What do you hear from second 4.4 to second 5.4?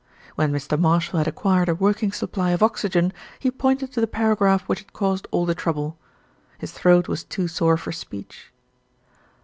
which had caused